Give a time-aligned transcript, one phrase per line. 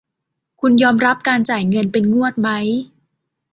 [0.59, 2.67] คุณยอมรับการจ่ายเงินเป็นงวดมั้ย?